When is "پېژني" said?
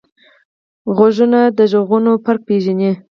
2.47-2.91